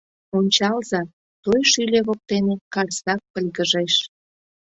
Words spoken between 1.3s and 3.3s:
той шӱльӧ воктене Карсак